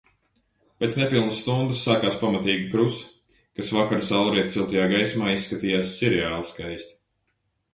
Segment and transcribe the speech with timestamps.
[0.83, 3.11] Pēc nepilnas stundas sākās pamatīga krusa,
[3.59, 6.99] kas vakara saulrieta siltajā gaismā izskatījās sirreāli skaisti.